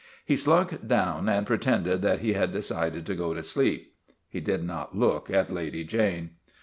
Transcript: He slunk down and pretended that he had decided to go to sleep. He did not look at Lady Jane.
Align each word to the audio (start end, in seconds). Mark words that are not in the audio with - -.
He 0.25 0.35
slunk 0.35 0.87
down 0.87 1.29
and 1.29 1.45
pretended 1.45 2.01
that 2.01 2.21
he 2.21 2.33
had 2.33 2.51
decided 2.51 3.05
to 3.05 3.13
go 3.13 3.35
to 3.35 3.43
sleep. 3.43 3.93
He 4.27 4.39
did 4.39 4.63
not 4.63 4.97
look 4.97 5.29
at 5.29 5.51
Lady 5.51 5.83
Jane. 5.83 6.37